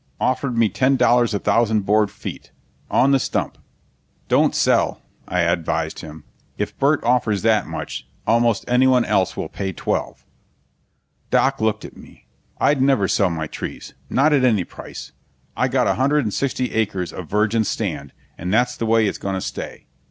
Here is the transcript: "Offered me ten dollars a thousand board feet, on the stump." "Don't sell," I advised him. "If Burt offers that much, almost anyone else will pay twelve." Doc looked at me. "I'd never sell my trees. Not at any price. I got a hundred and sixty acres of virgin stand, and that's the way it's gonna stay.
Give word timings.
"Offered 0.19 0.57
me 0.57 0.67
ten 0.67 0.95
dollars 0.95 1.35
a 1.35 1.37
thousand 1.37 1.81
board 1.81 2.09
feet, 2.09 2.49
on 2.89 3.11
the 3.11 3.19
stump." 3.19 3.59
"Don't 4.27 4.55
sell," 4.55 4.99
I 5.27 5.41
advised 5.41 5.99
him. 5.99 6.23
"If 6.57 6.75
Burt 6.79 7.03
offers 7.03 7.43
that 7.43 7.67
much, 7.67 8.07
almost 8.25 8.65
anyone 8.67 9.05
else 9.05 9.37
will 9.37 9.47
pay 9.47 9.73
twelve." 9.73 10.25
Doc 11.29 11.61
looked 11.61 11.85
at 11.85 11.95
me. 11.97 12.25
"I'd 12.59 12.81
never 12.81 13.07
sell 13.07 13.29
my 13.29 13.45
trees. 13.45 13.93
Not 14.09 14.33
at 14.33 14.43
any 14.43 14.63
price. 14.63 15.11
I 15.55 15.67
got 15.67 15.85
a 15.85 15.93
hundred 15.93 16.23
and 16.25 16.33
sixty 16.33 16.71
acres 16.73 17.13
of 17.13 17.29
virgin 17.29 17.63
stand, 17.63 18.11
and 18.39 18.51
that's 18.51 18.75
the 18.75 18.87
way 18.87 19.05
it's 19.05 19.19
gonna 19.19 19.39
stay. 19.39 19.85